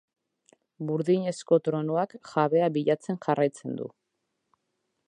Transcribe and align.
Burdinezko 0.91 1.59
tronuak 1.67 2.17
jabea 2.33 2.71
bilatzen 2.79 3.21
jarraitzen 3.29 3.79
du. 3.83 3.93